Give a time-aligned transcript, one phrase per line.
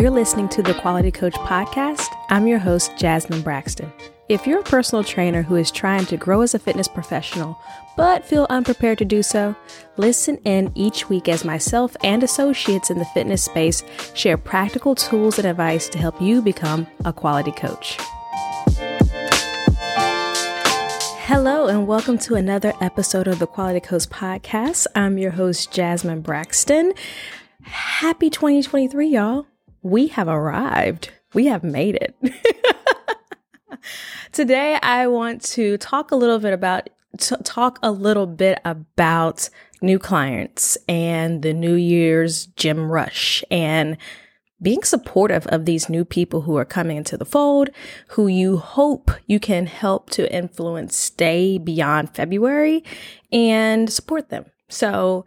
[0.00, 2.08] You're listening to the Quality Coach Podcast.
[2.30, 3.92] I'm your host, Jasmine Braxton.
[4.30, 7.60] If you're a personal trainer who is trying to grow as a fitness professional
[7.98, 9.54] but feel unprepared to do so,
[9.98, 13.82] listen in each week as myself and associates in the fitness space
[14.14, 17.98] share practical tools and advice to help you become a quality coach.
[21.26, 24.86] Hello, and welcome to another episode of the Quality Coach Podcast.
[24.94, 26.94] I'm your host, Jasmine Braxton.
[27.64, 29.46] Happy 2023, y'all.
[29.82, 31.10] We have arrived.
[31.32, 32.16] We have made it.
[34.32, 39.48] Today, I want to talk a little bit about t- talk a little bit about
[39.80, 43.96] new clients and the New Year's gym rush and
[44.62, 47.70] being supportive of these new people who are coming into the fold,
[48.08, 52.84] who you hope you can help to influence stay beyond February
[53.32, 54.44] and support them.
[54.68, 55.24] So,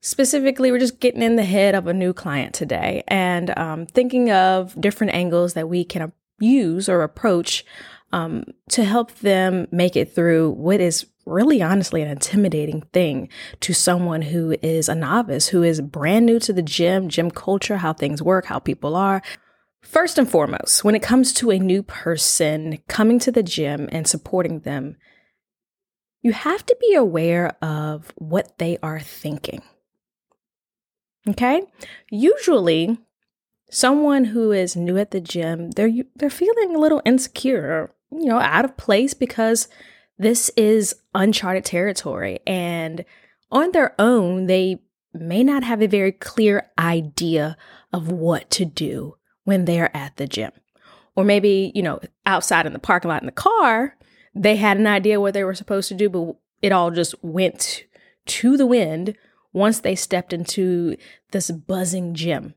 [0.00, 4.30] specifically, we're just getting in the head of a new client today and um, thinking
[4.30, 7.64] of different angles that we can use or approach
[8.12, 13.28] um, to help them make it through what is really honestly an intimidating thing
[13.60, 17.76] to someone who is a novice, who is brand new to the gym, gym culture,
[17.76, 19.22] how things work, how people are.
[19.82, 24.06] First and foremost, when it comes to a new person coming to the gym and
[24.06, 24.96] supporting them,
[26.22, 29.62] you have to be aware of what they are thinking.
[31.28, 31.62] Okay?
[32.10, 32.98] Usually,
[33.70, 38.38] someone who is new at the gym, they're they're feeling a little insecure, you know,
[38.38, 39.68] out of place because
[40.18, 43.04] this is uncharted territory and
[43.52, 44.80] on their own they
[45.14, 47.56] may not have a very clear idea
[47.92, 50.52] of what to do when they're at the gym.
[51.16, 53.96] Or maybe, you know, outside in the parking lot in the car,
[54.34, 57.84] they had an idea what they were supposed to do, but it all just went
[58.26, 59.16] to the wind
[59.52, 60.96] once they stepped into
[61.32, 62.54] this buzzing gym.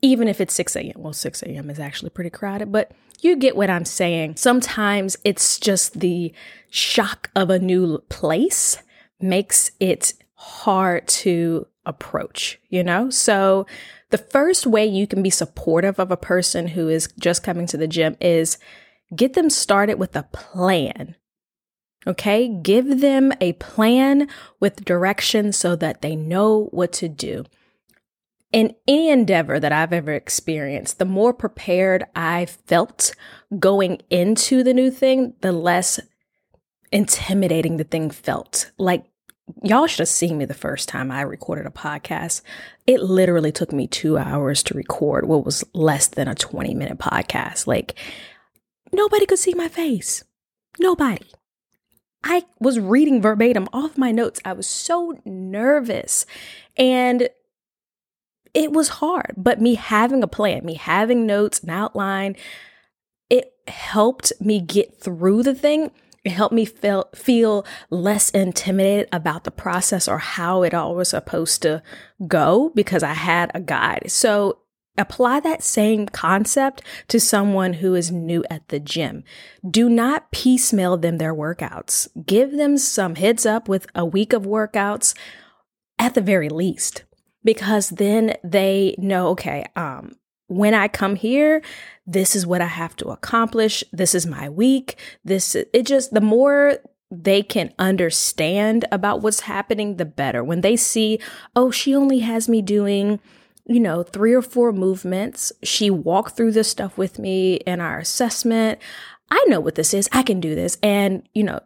[0.00, 0.92] Even if it's 6 a.m.
[0.96, 1.70] Well, 6 a.m.
[1.70, 4.36] is actually pretty crowded, but you get what I'm saying.
[4.36, 6.32] Sometimes it's just the
[6.70, 8.78] shock of a new place
[9.20, 13.10] makes it hard to approach, you know?
[13.10, 13.66] So,
[14.10, 17.76] the first way you can be supportive of a person who is just coming to
[17.76, 18.56] the gym is
[19.14, 21.14] get them started with a plan.
[22.06, 24.28] Okay, give them a plan
[24.60, 27.44] with direction so that they know what to do.
[28.50, 33.14] In any endeavor that I've ever experienced, the more prepared I felt
[33.58, 36.00] going into the new thing, the less
[36.90, 38.70] intimidating the thing felt.
[38.78, 39.04] Like,
[39.62, 42.40] y'all should have seen me the first time I recorded a podcast.
[42.86, 46.98] It literally took me two hours to record what was less than a 20 minute
[46.98, 47.66] podcast.
[47.66, 47.98] Like,
[48.92, 50.24] nobody could see my face.
[50.78, 51.26] Nobody.
[52.24, 54.40] I was reading verbatim off my notes.
[54.44, 56.26] I was so nervous.
[56.76, 57.28] And
[58.54, 62.36] it was hard, but me having a plan, me having notes, an outline,
[63.30, 65.90] it helped me get through the thing.
[66.24, 71.10] It helped me feel feel less intimidated about the process or how it all was
[71.10, 71.82] supposed to
[72.26, 74.10] go because I had a guide.
[74.10, 74.58] So
[74.98, 79.24] apply that same concept to someone who is new at the gym.
[79.68, 82.08] Do not piecemeal them their workouts.
[82.26, 85.14] Give them some heads up with a week of workouts
[85.98, 87.04] at the very least
[87.44, 90.12] because then they know, okay, um,
[90.48, 91.62] when I come here,
[92.06, 93.84] this is what I have to accomplish.
[93.92, 94.96] This is my week.
[95.24, 96.78] This, it just, the more
[97.10, 100.44] they can understand about what's happening, the better.
[100.44, 101.20] When they see,
[101.56, 103.20] oh, she only has me doing,
[103.68, 105.52] you know, three or four movements.
[105.62, 108.80] She walked through this stuff with me in our assessment.
[109.30, 110.08] I know what this is.
[110.10, 110.78] I can do this.
[110.82, 111.60] And, you know,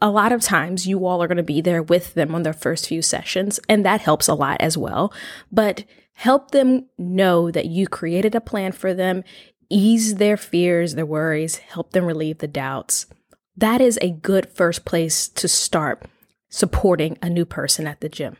[0.00, 2.52] a lot of times you all are going to be there with them on their
[2.52, 5.12] first few sessions, and that helps a lot as well.
[5.50, 9.24] But help them know that you created a plan for them,
[9.70, 13.06] ease their fears, their worries, help them relieve the doubts.
[13.56, 16.04] That is a good first place to start
[16.48, 18.36] supporting a new person at the gym.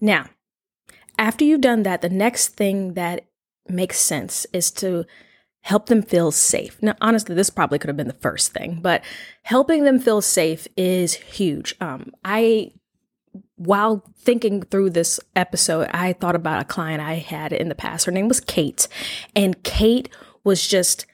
[0.00, 0.26] Now,
[1.20, 3.26] after you've done that, the next thing that
[3.68, 5.04] makes sense is to
[5.60, 6.82] help them feel safe.
[6.82, 9.04] Now, honestly, this probably could have been the first thing, but
[9.42, 11.74] helping them feel safe is huge.
[11.78, 12.72] Um, I,
[13.56, 18.06] while thinking through this episode, I thought about a client I had in the past.
[18.06, 18.88] Her name was Kate,
[19.36, 20.08] and Kate
[20.42, 21.04] was just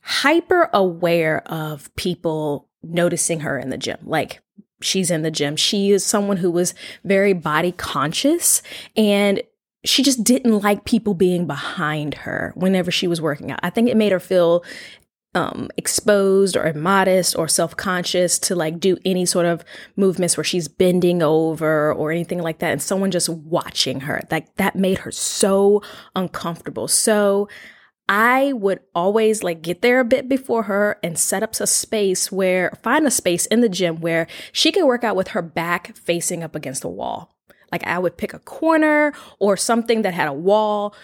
[0.00, 3.98] hyper aware of people noticing her in the gym.
[4.04, 4.40] Like,
[4.80, 5.56] she's in the gym.
[5.56, 6.74] She is someone who was
[7.04, 8.62] very body conscious
[8.96, 9.42] and
[9.84, 13.60] she just didn't like people being behind her whenever she was working out.
[13.62, 14.64] I think it made her feel
[15.34, 19.64] um, exposed or immodest or self conscious to like do any sort of
[19.96, 22.72] movements where she's bending over or anything like that.
[22.72, 25.82] And someone just watching her, like that made her so
[26.14, 26.88] uncomfortable.
[26.88, 27.48] So
[28.08, 32.30] I would always like get there a bit before her and set up a space
[32.30, 35.96] where, find a space in the gym where she could work out with her back
[35.96, 37.34] facing up against the wall.
[37.72, 40.94] Like I would pick a corner or something that had a wall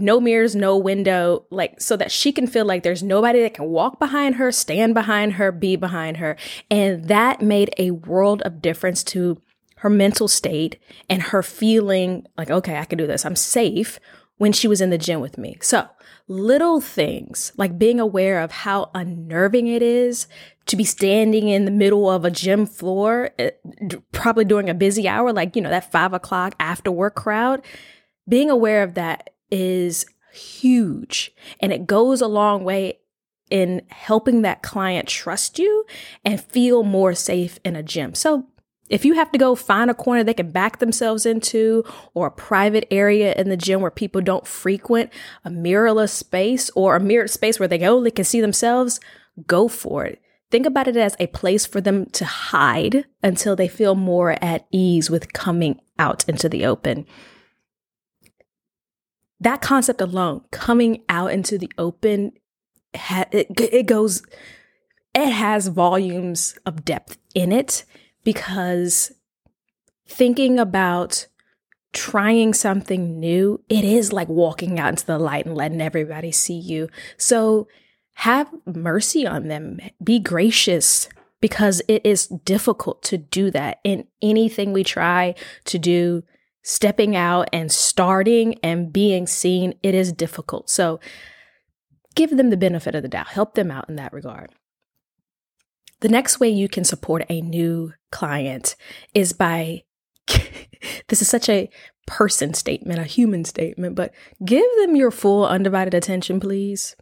[0.00, 3.66] no mirrors, no window, like so that she can feel like there's nobody that can
[3.66, 6.36] walk behind her, stand behind her, be behind her.
[6.70, 9.40] And that made a world of difference to
[9.78, 10.78] her mental state
[11.08, 13.24] and her feeling like, okay, I can do this.
[13.26, 13.98] I'm safe
[14.38, 15.58] when she was in the gym with me.
[15.60, 15.88] So,
[16.26, 20.26] little things like being aware of how unnerving it is
[20.66, 23.50] to be standing in the middle of a gym floor, eh,
[24.12, 27.62] probably during a busy hour, like, you know, that five o'clock after work crowd.
[28.28, 32.98] Being aware of that is huge and it goes a long way
[33.50, 35.86] in helping that client trust you
[36.24, 38.14] and feel more safe in a gym.
[38.14, 38.46] So
[38.88, 42.32] if you have to go find a corner they can back themselves into or a
[42.32, 45.10] private area in the gym where people don't frequent
[45.44, 49.00] a mirrorless space or a mirrored space where they only can see themselves,
[49.46, 50.20] go for it.
[50.50, 54.66] Think about it as a place for them to hide until they feel more at
[54.72, 57.06] ease with coming out into the open
[59.40, 62.32] that concept alone, coming out into the open,
[62.94, 64.22] it, it goes,
[65.14, 67.84] it has volumes of depth in it
[68.24, 69.12] because
[70.06, 71.26] thinking about
[71.92, 76.58] trying something new, it is like walking out into the light and letting everybody see
[76.58, 76.88] you.
[77.16, 77.68] So
[78.14, 81.08] have mercy on them, be gracious
[81.40, 85.34] because it is difficult to do that in anything we try
[85.64, 86.24] to do
[86.62, 90.68] stepping out and starting and being seen, it is difficult.
[90.68, 91.00] So
[92.14, 94.50] give them the benefit of the doubt, help them out in that regard.
[96.00, 98.76] The next way you can support a new client
[99.14, 99.82] is by
[101.08, 101.68] this is such a
[102.06, 104.12] person statement, a human statement, but
[104.44, 106.96] give them your full undivided attention, please.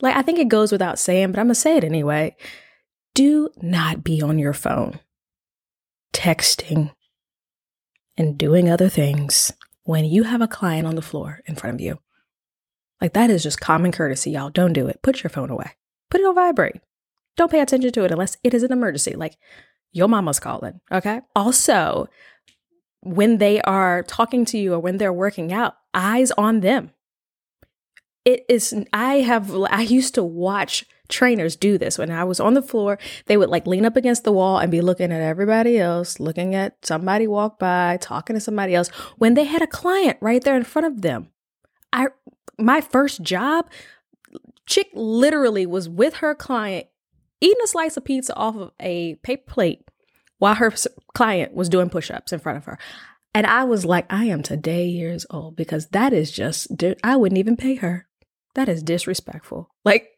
[0.00, 2.36] Like, I think it goes without saying, but I'm gonna say it anyway.
[3.14, 5.00] Do not be on your phone,
[6.12, 6.92] texting,
[8.16, 9.52] and doing other things
[9.84, 11.98] when you have a client on the floor in front of you.
[13.00, 14.50] Like that is just common courtesy, y'all.
[14.50, 15.00] Don't do it.
[15.02, 15.72] Put your phone away.
[16.10, 16.80] Put it on vibrate.
[17.40, 19.14] Don't pay attention to it unless it is an emergency.
[19.16, 19.38] Like
[19.92, 20.78] your mama's calling.
[20.92, 21.22] Okay.
[21.34, 22.06] Also,
[23.00, 26.90] when they are talking to you or when they're working out, eyes on them.
[28.26, 31.96] It is, I have, I used to watch trainers do this.
[31.96, 34.70] When I was on the floor, they would like lean up against the wall and
[34.70, 39.32] be looking at everybody else, looking at somebody walk by, talking to somebody else when
[39.32, 41.30] they had a client right there in front of them.
[41.90, 42.08] I
[42.58, 43.70] my first job,
[44.66, 46.88] chick literally was with her client
[47.40, 49.84] eating a slice of pizza off of a paper plate
[50.38, 50.72] while her
[51.14, 52.78] client was doing push-ups in front of her.
[53.34, 56.68] And I was like, I am today years old because that is just,
[57.04, 58.06] I wouldn't even pay her.
[58.54, 59.70] That is disrespectful.
[59.84, 60.08] Like,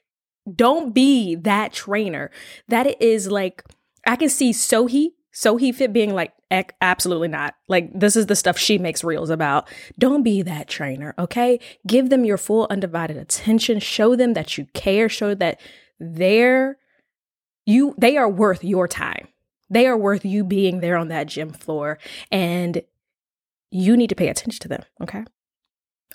[0.55, 2.31] don't be that trainer.
[2.69, 3.63] That is like,
[4.07, 6.33] I can see Sohee, Sohee Fit being like,
[6.81, 7.55] absolutely not.
[7.69, 9.69] Like, this is the stuff she makes reels about.
[9.99, 11.61] Don't be that trainer, okay?
[11.87, 13.79] Give them your full undivided attention.
[13.81, 15.09] Show them that you care.
[15.09, 15.61] Show that
[16.01, 16.79] they're,
[17.67, 19.29] you, they are worth your time.
[19.71, 21.99] They are worth you being there on that gym floor.
[22.31, 22.83] And
[23.71, 25.25] you need to pay attention to them, okay?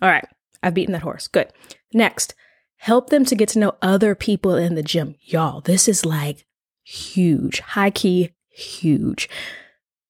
[0.02, 0.28] All right.
[0.62, 1.28] I've beaten that horse.
[1.28, 1.52] Good.
[1.94, 2.36] Next,
[2.78, 5.16] Help them to get to know other people in the gym.
[5.22, 6.46] Y'all, this is like
[6.84, 9.28] huge, high key, huge.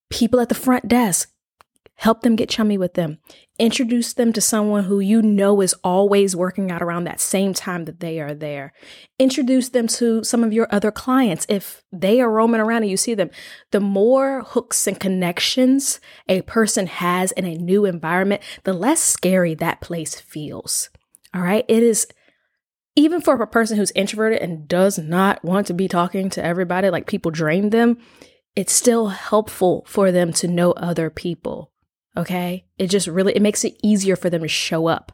[0.10, 1.32] People at the front desk,
[1.98, 3.18] help them get chummy with them.
[3.60, 7.86] Introduce them to someone who you know is always working out around that same time
[7.86, 8.72] that they are there.
[9.18, 12.98] Introduce them to some of your other clients if they are roaming around and you
[12.98, 13.32] see them.
[13.72, 16.00] The more hooks and connections
[16.30, 20.90] a person has in a new environment, the less scary that place feels.
[21.34, 21.66] All right.
[21.68, 22.08] It is
[22.96, 26.90] even for a person who's introverted and does not want to be talking to everybody,
[26.90, 27.98] like people drain them,
[28.56, 31.72] it's still helpful for them to know other people.
[32.18, 32.66] Okay?
[32.78, 35.12] It just really it makes it easier for them to show up.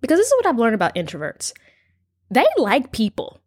[0.00, 1.52] Because this is what I've learned about introverts.
[2.30, 3.40] They like people.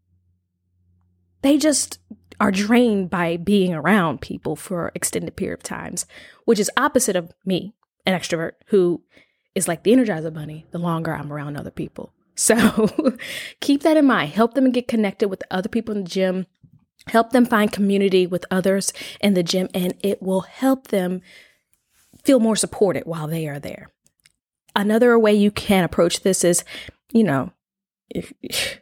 [1.41, 1.99] They just
[2.39, 6.05] are drained by being around people for extended period of times,
[6.45, 7.73] which is opposite of me,
[8.05, 9.03] an extrovert who
[9.55, 12.13] is like the energizer bunny the longer I'm around other people.
[12.39, 13.17] So
[13.61, 14.33] keep that in mind.
[14.33, 16.45] Help them get connected with other people in the gym.
[17.07, 21.21] Help them find community with others in the gym, and it will help them
[22.27, 23.89] feel more supported while they are there.
[24.75, 26.65] Another way you can approach this is,
[27.13, 27.53] you know,
[28.09, 28.33] if,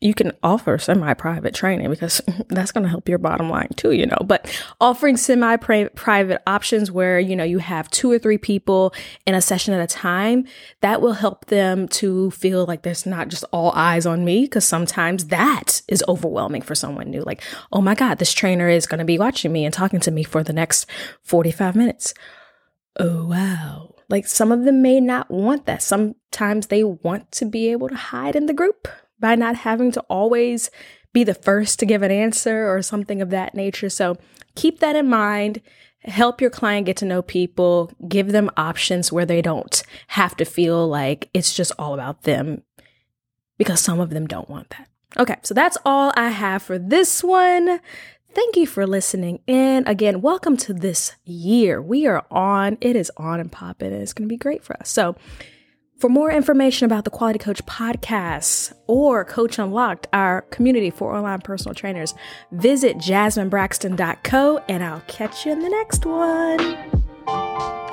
[0.00, 3.90] you can offer semi private training because that's going to help your bottom line too,
[3.90, 4.18] you know.
[4.24, 4.48] But
[4.80, 8.94] offering semi private options where, you know, you have two or three people
[9.26, 10.46] in a session at a time,
[10.80, 14.64] that will help them to feel like there's not just all eyes on me because
[14.64, 17.22] sometimes that is overwhelming for someone new.
[17.22, 20.10] Like, oh my God, this trainer is going to be watching me and talking to
[20.10, 20.86] me for the next
[21.24, 22.14] 45 minutes.
[22.98, 23.94] Oh, wow.
[24.08, 25.82] Like some of them may not want that.
[25.82, 28.88] Sometimes they want to be able to hide in the group
[29.20, 30.70] by not having to always
[31.12, 33.88] be the first to give an answer or something of that nature.
[33.88, 34.16] So
[34.54, 35.60] keep that in mind.
[36.04, 40.44] Help your client get to know people, give them options where they don't have to
[40.44, 42.62] feel like it's just all about them
[43.58, 44.88] because some of them don't want that.
[45.18, 47.80] Okay, so that's all I have for this one.
[48.34, 51.80] Thank you for listening And Again, welcome to this year.
[51.80, 54.76] We are on, it is on and popping, and it's going to be great for
[54.78, 54.90] us.
[54.90, 55.16] So,
[55.98, 61.40] for more information about the Quality Coach podcast or Coach Unlocked, our community for online
[61.40, 62.14] personal trainers,
[62.52, 67.87] visit jasminebraxton.co and I'll catch you in the next one.